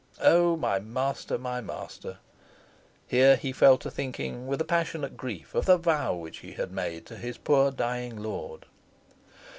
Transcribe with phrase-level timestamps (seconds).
[0.23, 0.57] Oh!
[0.57, 2.17] my master, my master!"
[3.05, 6.71] (here he fell to thinking with a passionate grief of the vow which he had
[6.71, 8.65] made to his poor dying lord.)